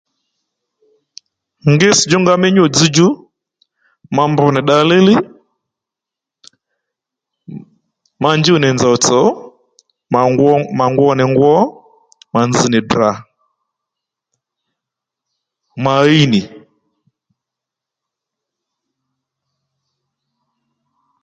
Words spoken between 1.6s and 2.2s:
Ngíss